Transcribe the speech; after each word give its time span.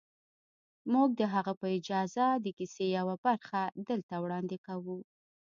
موږ 0.93 1.09
د 1.19 1.21
هغه 1.33 1.53
په 1.61 1.67
اجازه 1.77 2.25
د 2.45 2.47
کیسې 2.57 2.85
یوه 2.97 3.15
برخه 3.25 3.61
دلته 3.89 4.13
وړاندې 4.23 4.57
کوو 4.67 4.97